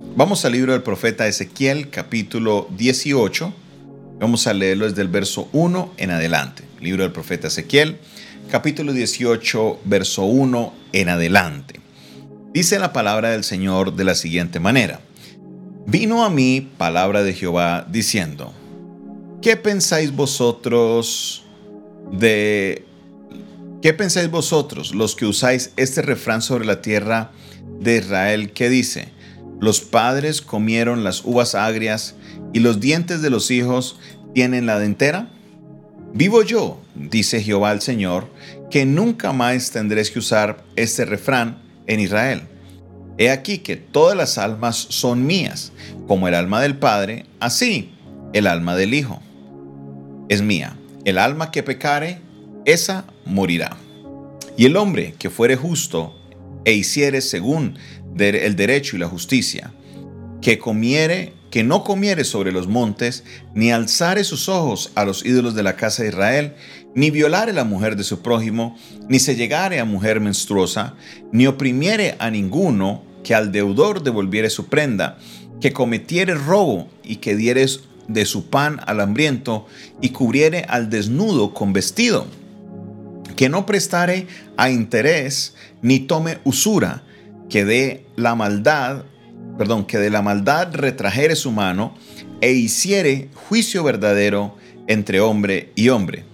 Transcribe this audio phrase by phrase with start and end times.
[0.00, 3.52] Vamos al libro del profeta Ezequiel, capítulo 18.
[4.20, 6.64] Vamos a leerlo desde el verso 1 en adelante.
[6.80, 7.98] Libro del profeta Ezequiel,
[8.50, 11.80] capítulo 18, verso 1 en adelante.
[12.52, 15.00] Dice la palabra del Señor de la siguiente manera.
[15.86, 18.52] Vino a mí palabra de Jehová diciendo,
[19.42, 21.44] ¿qué pensáis vosotros
[22.12, 22.84] de...
[23.82, 27.32] ¿Qué pensáis vosotros los que usáis este refrán sobre la tierra
[27.80, 29.13] de Israel que dice,
[29.60, 32.14] los padres comieron las uvas agrias
[32.52, 33.98] y los dientes de los hijos
[34.34, 35.28] tienen la dentera?
[36.12, 38.28] Vivo yo, dice Jehová el Señor,
[38.70, 42.42] que nunca más tendréis que usar este refrán en Israel.
[43.18, 45.72] He aquí que todas las almas son mías,
[46.06, 47.94] como el alma del Padre, así
[48.32, 49.22] el alma del Hijo.
[50.28, 50.76] Es mía.
[51.04, 52.20] El alma que pecare,
[52.64, 53.76] esa morirá.
[54.56, 56.14] Y el hombre que fuere justo
[56.64, 57.76] e hiciere según
[58.16, 59.72] el derecho y la justicia,
[60.40, 65.54] que comiere, que no comiere sobre los montes, ni alzare sus ojos a los ídolos
[65.54, 66.54] de la casa de Israel,
[66.94, 68.76] ni violare la mujer de su prójimo,
[69.08, 70.94] ni se llegare a mujer menstruosa,
[71.32, 75.18] ni oprimiere a ninguno, que al deudor devolviere su prenda,
[75.60, 77.66] que cometiere robo y que diere
[78.06, 79.66] de su pan al hambriento
[80.00, 82.26] y cubriere al desnudo con vestido,
[83.36, 87.02] que no prestare a interés ni tome usura,
[87.48, 89.04] que de la maldad,
[89.58, 91.94] perdón, que de la maldad retrajere su mano
[92.40, 96.24] e hiciere juicio verdadero entre hombre y hombre.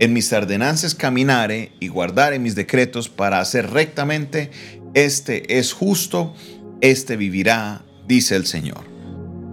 [0.00, 4.50] En mis ordenanzas caminare y guardare mis decretos para hacer rectamente,
[4.94, 6.34] este es justo,
[6.80, 8.84] este vivirá, dice el Señor.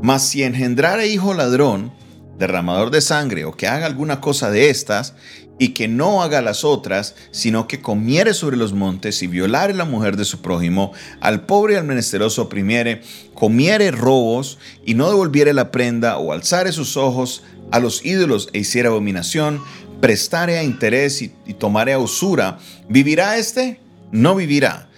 [0.04, 1.92] Mas si engendrare hijo ladrón,
[2.38, 5.16] derramador de sangre o que haga alguna cosa de estas,
[5.58, 9.86] y que no haga las otras, sino que comiere sobre los montes y violare la
[9.86, 13.02] mujer de su prójimo, al pobre y al menesteroso oprimiere,
[13.34, 18.60] comiere robos y no devolviere la prenda o alzare sus ojos a los ídolos e
[18.60, 19.62] hiciera abominación,
[20.02, 23.80] prestare a interés y, y tomare a usura, ¿vivirá éste?
[24.12, 24.90] No vivirá.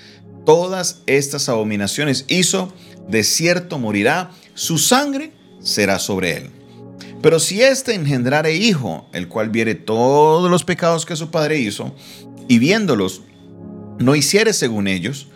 [0.45, 2.73] Todas estas abominaciones hizo,
[3.07, 6.56] de cierto morirá, su sangre será sobre él.
[7.21, 11.95] Pero si éste engendrare hijo, el cual viere todos los pecados que su padre hizo,
[12.47, 13.23] y viéndolos,
[13.99, 15.27] no hiciere según ellos,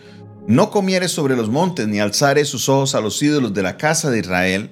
[0.46, 4.10] no comiere sobre los montes, ni alzare sus ojos a los ídolos de la casa
[4.10, 4.70] de Israel,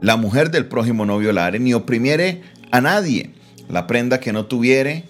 [0.00, 3.30] la mujer del prójimo no violare, ni oprimiere a nadie,
[3.68, 5.04] la prenda que no tuviere,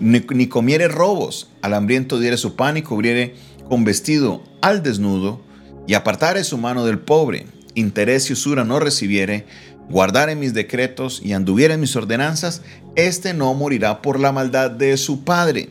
[0.00, 3.34] ni, ni comiere robos, al hambriento diere su pan y cubriere
[3.68, 5.42] con vestido al desnudo,
[5.86, 9.46] y apartare su mano del pobre, interés y usura no recibiere,
[9.88, 12.62] guardare mis decretos y anduviere mis ordenanzas,
[12.96, 15.70] éste no morirá por la maldad de su padre.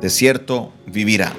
[0.00, 1.34] De cierto, vivirá.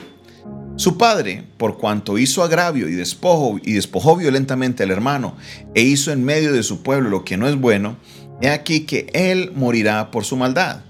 [0.76, 5.36] Su padre, por cuanto hizo agravio y despojo y despojó violentamente al hermano,
[5.76, 7.98] e hizo en medio de su pueblo lo que no es bueno,
[8.42, 10.82] he aquí que él morirá por su maldad.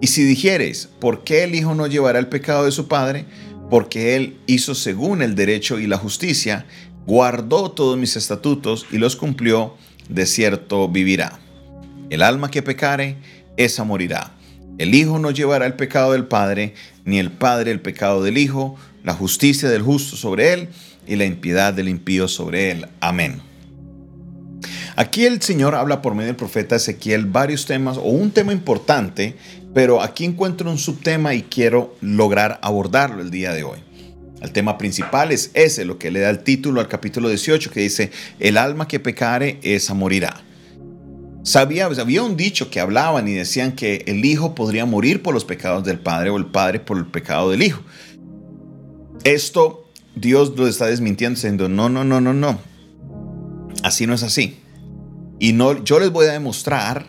[0.00, 3.24] Y si dijeres, ¿por qué el hijo no llevará el pecado de su padre?
[3.70, 6.66] Porque él hizo según el derecho y la justicia,
[7.06, 9.74] guardó todos mis estatutos y los cumplió,
[10.10, 11.38] de cierto vivirá.
[12.10, 13.16] El alma que pecare,
[13.56, 14.32] esa morirá.
[14.78, 18.76] El Hijo no llevará el pecado del Padre, ni el Padre el pecado del Hijo,
[19.04, 20.68] la justicia del justo sobre él
[21.06, 22.86] y la impiedad del impío sobre él.
[23.00, 23.40] Amén.
[24.96, 29.36] Aquí el Señor habla por medio del profeta Ezequiel varios temas o un tema importante,
[29.72, 33.78] pero aquí encuentro un subtema y quiero lograr abordarlo el día de hoy.
[34.40, 37.80] El tema principal es ese, lo que le da el título al capítulo 18, que
[37.80, 40.42] dice, el alma que pecare, esa morirá.
[41.42, 45.44] Sabía, había un dicho que hablaban y decían que el hijo podría morir por los
[45.44, 47.82] pecados del padre o el padre por el pecado del hijo.
[49.24, 52.58] Esto Dios lo está desmintiendo diciendo, no, no, no, no, no.
[53.82, 54.58] Así no es así.
[55.38, 57.06] Y no, yo les voy a demostrar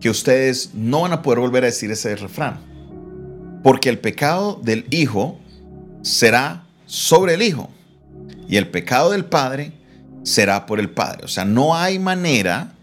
[0.00, 2.58] que ustedes no van a poder volver a decir ese refrán.
[3.62, 5.38] Porque el pecado del hijo
[6.02, 7.70] será sobre el Hijo
[8.48, 9.72] y el pecado del Padre
[10.22, 11.24] será por el Padre.
[11.24, 12.74] O sea, no hay manera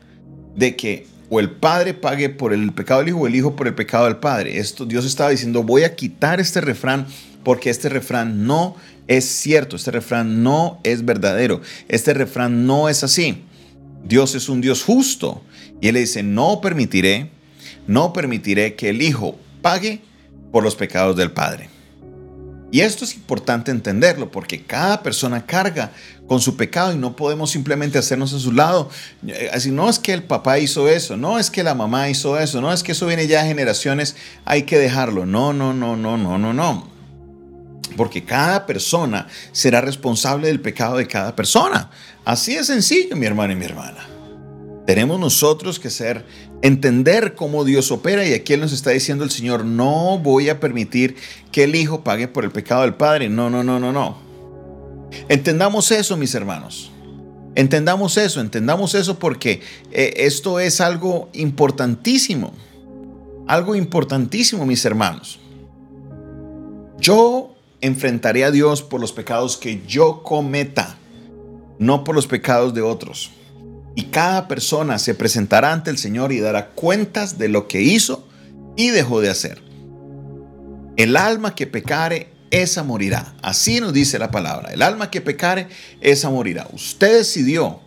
[0.55, 3.67] de que o el Padre pague por el pecado del Hijo o el Hijo por
[3.67, 4.57] el pecado del Padre.
[4.57, 7.05] Esto Dios estaba diciendo, voy a quitar este refrán
[7.43, 8.75] porque este refrán no
[9.07, 13.43] es cierto, este refrán no es verdadero, este refrán no es así.
[14.03, 15.43] Dios es un Dios justo
[15.81, 17.29] y Él le dice, no permitiré,
[17.87, 20.01] no permitiré que el Hijo pague
[20.51, 21.69] por los pecados del Padre.
[22.71, 25.91] Y esto es importante entenderlo porque cada persona carga
[26.27, 28.89] con su pecado y no podemos simplemente hacernos a su lado.
[29.25, 32.37] Eh, así no es que el papá hizo eso, no es que la mamá hizo
[32.37, 35.25] eso, no es que eso viene ya de generaciones, hay que dejarlo.
[35.25, 36.87] No, no, no, no, no, no, no.
[37.97, 41.89] Porque cada persona será responsable del pecado de cada persona.
[42.23, 44.18] Así de sencillo, mi hermano y mi hermana.
[44.89, 46.25] Tenemos nosotros que ser,
[46.63, 51.15] entender cómo Dios opera y aquí nos está diciendo el Señor, no voy a permitir
[51.51, 53.29] que el Hijo pague por el pecado del Padre.
[53.29, 54.17] No, no, no, no, no.
[55.27, 56.91] Entendamos eso, mis hermanos.
[57.53, 62.51] Entendamos eso, entendamos eso porque eh, esto es algo importantísimo.
[63.45, 65.39] Algo importantísimo, mis hermanos.
[66.99, 70.97] Yo enfrentaré a Dios por los pecados que yo cometa,
[71.77, 73.33] no por los pecados de otros.
[73.95, 78.27] Y cada persona se presentará ante el Señor y dará cuentas de lo que hizo
[78.75, 79.61] y dejó de hacer.
[80.95, 83.33] El alma que pecare, esa morirá.
[83.41, 84.73] Así nos dice la palabra.
[84.73, 85.67] El alma que pecare,
[86.01, 86.67] esa morirá.
[86.73, 87.81] Usted decidió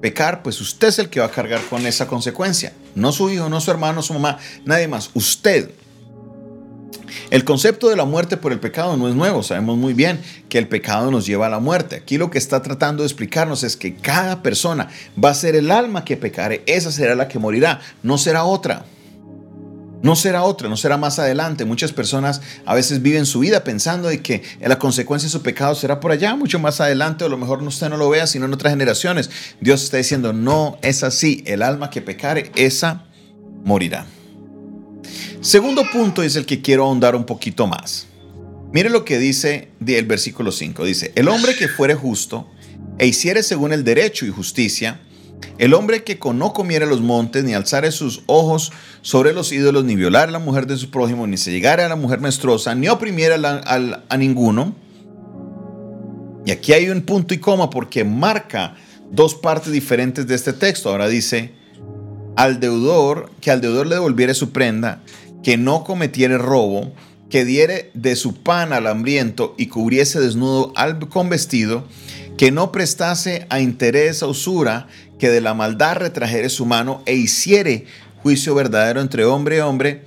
[0.00, 2.72] pecar, pues usted es el que va a cargar con esa consecuencia.
[2.94, 5.10] No su hijo, no su hermano, su mamá, nadie más.
[5.14, 5.70] Usted.
[7.30, 10.56] El concepto de la muerte por el pecado no es nuevo, sabemos muy bien que
[10.56, 11.96] el pecado nos lleva a la muerte.
[11.96, 14.88] Aquí lo que está tratando de explicarnos es que cada persona
[15.22, 18.86] va a ser el alma que pecare, esa será la que morirá, no será otra.
[20.00, 21.64] No será otra, no será más adelante.
[21.64, 25.74] Muchas personas a veces viven su vida pensando de que la consecuencia de su pecado
[25.74, 28.46] será por allá, mucho más adelante, o a lo mejor usted no lo vea, sino
[28.46, 29.28] en otras generaciones.
[29.60, 31.42] Dios está diciendo, no es así.
[31.46, 33.06] El alma que pecare, esa
[33.64, 34.06] morirá.
[35.40, 38.08] Segundo punto es el que quiero ahondar un poquito más.
[38.72, 40.84] Mire lo que dice el versículo 5.
[40.84, 42.48] Dice, el hombre que fuere justo
[42.98, 45.00] e hiciere según el derecho y justicia,
[45.58, 49.94] el hombre que no comiere los montes, ni alzare sus ojos sobre los ídolos, ni
[49.94, 53.36] violar la mujer de su prójimo, ni se llegare a la mujer menstruosa, ni oprimiera
[53.36, 54.74] a, a ninguno.
[56.44, 58.74] Y aquí hay un punto y coma porque marca
[59.10, 60.90] dos partes diferentes de este texto.
[60.90, 61.52] Ahora dice,
[62.36, 65.02] al deudor, que al deudor le devolviere su prenda,
[65.42, 66.92] que no cometiere robo,
[67.30, 71.86] que diere de su pan al hambriento y cubriese desnudo al con vestido,
[72.36, 74.86] que no prestase a interés a usura,
[75.18, 77.86] que de la maldad retrajere su mano e hiciere
[78.22, 80.04] juicio verdadero entre hombre y hombre,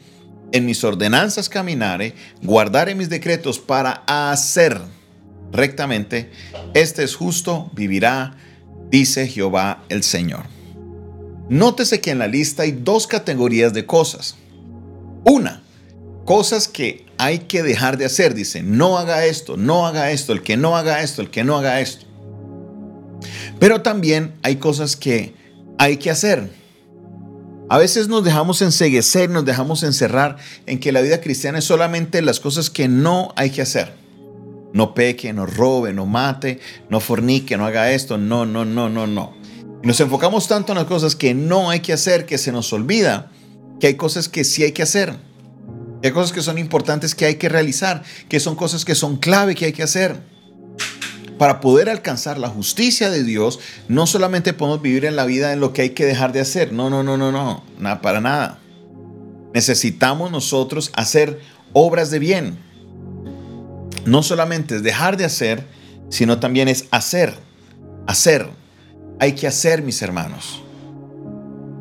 [0.52, 4.82] en mis ordenanzas caminare, guardare mis decretos para hacer
[5.52, 6.32] rectamente,
[6.74, 8.36] este es justo, vivirá,
[8.90, 10.44] dice Jehová el Señor.
[11.50, 14.38] Nótese que en la lista hay dos categorías de cosas.
[15.24, 15.62] Una,
[16.26, 18.34] cosas que hay que dejar de hacer.
[18.34, 21.58] Dice, no haga esto, no haga esto, el que no haga esto, el que no
[21.58, 22.06] haga esto.
[23.60, 25.36] Pero también hay cosas que
[25.78, 26.50] hay que hacer.
[27.70, 32.22] A veces nos dejamos enseguecer, nos dejamos encerrar en que la vida cristiana es solamente
[32.22, 33.94] las cosas que no hay que hacer.
[34.74, 36.60] No peque, no robe, no mate,
[36.90, 38.18] no fornique, no haga esto.
[38.18, 39.36] No, no, no, no, no.
[39.84, 43.32] nos enfocamos tanto en las cosas que no hay que hacer que se nos olvida
[43.82, 45.16] que hay cosas que sí hay que hacer,
[46.02, 49.18] que hay cosas que son importantes que hay que realizar, que son cosas que son
[49.18, 50.22] clave que hay que hacer.
[51.40, 55.60] Para poder alcanzar la justicia de Dios, no solamente podemos vivir en la vida en
[55.60, 58.60] lo que hay que dejar de hacer, no, no, no, no, no, nada, para nada.
[59.52, 61.42] Necesitamos nosotros hacer
[61.74, 62.60] obras de bien.
[64.06, 65.66] No solamente es dejar de hacer,
[66.10, 67.34] sino también es hacer,
[68.06, 68.48] hacer.
[69.20, 70.62] Hay que hacer, mis hermanos.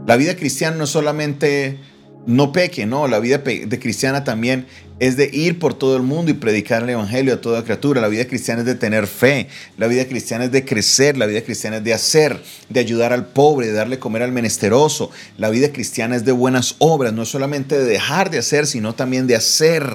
[0.06, 1.78] La vida cristiana no es solamente
[2.26, 4.66] no peque, no, la vida de cristiana también
[5.00, 8.02] es de ir por todo el mundo y predicar el evangelio a toda criatura.
[8.02, 11.40] La vida cristiana es de tener fe, la vida cristiana es de crecer, la vida
[11.40, 15.10] cristiana es de hacer, de ayudar al pobre, de darle comer al menesteroso.
[15.38, 18.94] La vida cristiana es de buenas obras, no es solamente de dejar de hacer, sino
[18.94, 19.90] también de hacer.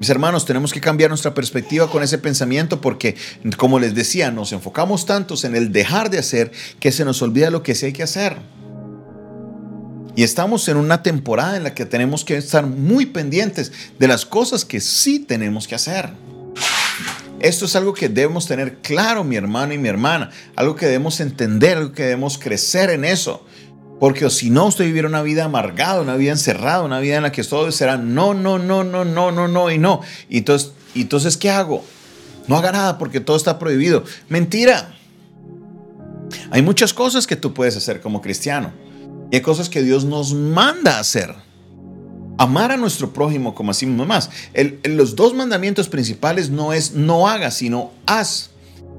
[0.00, 3.14] Mis hermanos, tenemos que cambiar nuestra perspectiva con ese pensamiento porque,
[3.56, 6.50] como les decía, nos enfocamos tantos en el dejar de hacer
[6.80, 8.36] que se nos olvida lo que sí hay que hacer.
[10.16, 14.24] Y estamos en una temporada en la que tenemos que estar muy pendientes de las
[14.24, 16.10] cosas que sí tenemos que hacer.
[17.40, 21.20] Esto es algo que debemos tener claro, mi hermano y mi hermana, algo que debemos
[21.20, 23.44] entender, algo que debemos crecer en eso.
[23.98, 27.32] Porque si no, usted vivirá una vida amargada, una vida encerrada, una vida en la
[27.32, 30.00] que todo será no, no, no, no, no, no, no y no.
[30.28, 31.84] Y entonces, entonces, ¿qué hago?
[32.46, 34.04] No haga nada porque todo está prohibido.
[34.28, 34.94] Mentira.
[36.50, 38.83] Hay muchas cosas que tú puedes hacer como cristiano.
[39.30, 41.34] Y hay cosas que Dios nos manda a hacer.
[42.36, 44.30] Amar a nuestro prójimo como así más.
[44.84, 48.50] los dos mandamientos principales no es no hagas, sino haz.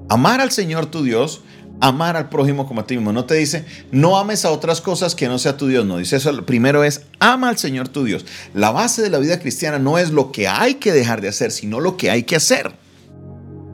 [0.07, 1.41] Amar al Señor tu Dios,
[1.81, 3.11] amar al prójimo como a ti mismo.
[3.11, 5.85] No te dice no ames a otras cosas que no sea tu Dios.
[5.85, 6.45] No, dice eso.
[6.45, 8.25] Primero es ama al Señor tu Dios.
[8.53, 11.51] La base de la vida cristiana no es lo que hay que dejar de hacer,
[11.51, 12.73] sino lo que hay que hacer.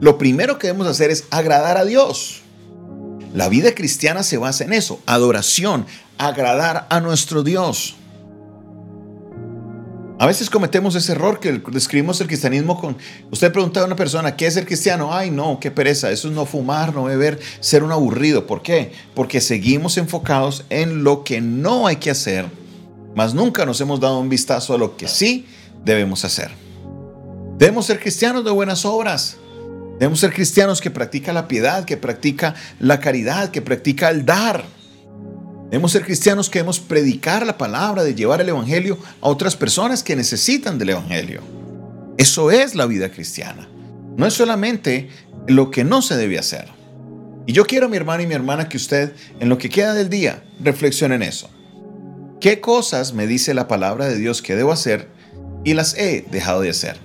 [0.00, 2.42] Lo primero que debemos hacer es agradar a Dios.
[3.34, 5.86] La vida cristiana se basa en eso, adoración,
[6.18, 7.96] agradar a nuestro Dios.
[10.22, 12.96] A veces cometemos ese error que describimos el cristianismo con...
[13.32, 15.12] Usted pregunta a una persona, ¿qué es el cristiano?
[15.12, 18.46] Ay, no, qué pereza, eso es no fumar, no beber, ser un aburrido.
[18.46, 18.92] ¿Por qué?
[19.16, 22.46] Porque seguimos enfocados en lo que no hay que hacer,
[23.16, 25.44] mas nunca nos hemos dado un vistazo a lo que sí
[25.84, 26.52] debemos hacer.
[27.58, 29.38] Debemos ser cristianos de buenas obras.
[29.98, 34.64] Debemos ser cristianos que practican la piedad, que practica la caridad, que practica el dar.
[35.72, 40.02] Debemos ser cristianos que debemos predicar la palabra, de llevar el Evangelio a otras personas
[40.02, 41.40] que necesitan del Evangelio.
[42.18, 43.66] Eso es la vida cristiana.
[44.18, 45.08] No es solamente
[45.46, 46.68] lo que no se debe hacer.
[47.46, 50.10] Y yo quiero, mi hermano y mi hermana, que usted, en lo que queda del
[50.10, 51.48] día, reflexione en eso.
[52.38, 55.08] ¿Qué cosas me dice la palabra de Dios que debo hacer
[55.64, 56.98] y las he dejado de hacer?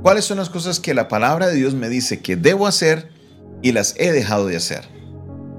[0.00, 3.10] ¿Cuáles son las cosas que la palabra de Dios me dice que debo hacer
[3.60, 4.97] y las he dejado de hacer?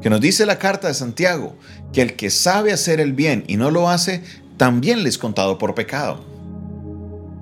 [0.02, 1.56] Que nos dice la carta de Santiago
[1.94, 4.24] que el que sabe hacer el bien y no lo hace,
[4.58, 6.24] también le es contado por pecado.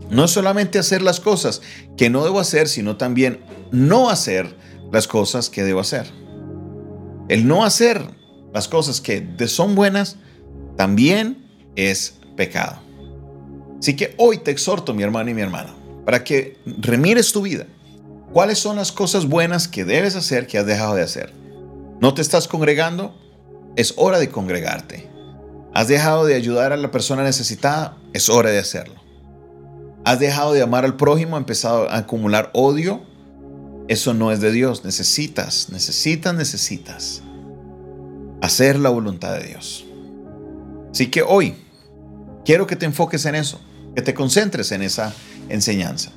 [0.09, 1.61] No es solamente hacer las cosas
[1.97, 4.55] que no debo hacer, sino también no hacer
[4.91, 6.07] las cosas que debo hacer.
[7.27, 8.01] El no hacer
[8.53, 10.15] las cosas que son buenas
[10.77, 11.45] también
[11.75, 12.79] es pecado.
[13.79, 17.65] Así que hoy te exhorto, mi hermano y mi hermana, para que remires tu vida.
[18.31, 21.33] ¿Cuáles son las cosas buenas que debes hacer que has dejado de hacer?
[21.99, 23.13] ¿No te estás congregando?
[23.77, 25.07] es hora de congregarte.
[25.73, 27.95] ¿Has dejado de ayudar a la persona necesitada?
[28.11, 28.95] Es hora de hacerlo.
[30.03, 31.37] ¿Has dejado de amar al prójimo?
[31.37, 33.01] empezado a acumular odio?
[33.87, 34.83] Eso no es de Dios.
[34.83, 37.21] Necesitas, necesitas, necesitas
[38.41, 39.85] hacer la voluntad de Dios.
[40.91, 41.53] Así que hoy
[42.43, 43.61] quiero que te enfoques en eso,
[43.95, 45.13] que te concentres en esa
[45.49, 46.11] enseñanza.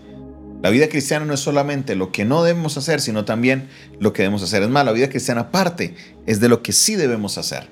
[0.62, 4.22] La vida cristiana no es solamente lo que no debemos hacer, sino también lo que
[4.22, 4.62] debemos hacer.
[4.62, 5.94] Es más, la vida cristiana parte
[6.26, 7.68] es de lo que sí debemos hacer.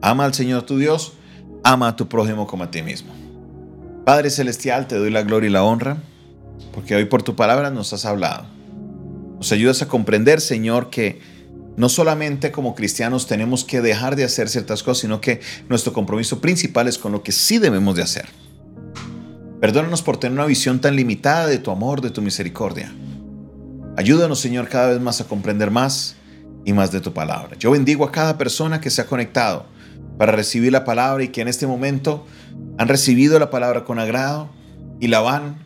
[0.00, 1.12] Ama al Señor tu Dios,
[1.62, 3.12] ama a tu prójimo como a ti mismo.
[4.06, 5.98] Padre Celestial, te doy la gloria y la honra,
[6.72, 8.46] porque hoy por tu palabra nos has hablado.
[9.36, 11.20] Nos ayudas a comprender, Señor, que
[11.76, 16.40] no solamente como cristianos tenemos que dejar de hacer ciertas cosas, sino que nuestro compromiso
[16.40, 18.28] principal es con lo que sí debemos de hacer.
[19.62, 22.92] Perdónanos por tener una visión tan limitada de tu amor, de tu misericordia.
[23.96, 26.16] Ayúdanos, Señor, cada vez más a comprender más
[26.64, 27.56] y más de tu palabra.
[27.60, 29.66] Yo bendigo a cada persona que se ha conectado
[30.18, 32.26] para recibir la palabra y que en este momento
[32.76, 34.50] han recibido la palabra con agrado
[34.98, 35.64] y la van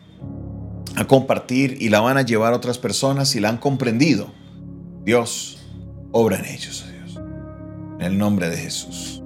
[0.95, 4.31] a compartir y la van a llevar a otras personas y la han comprendido.
[5.05, 5.57] Dios,
[6.11, 7.19] obra en ellos, oh Dios.
[7.99, 9.23] En el nombre de Jesús.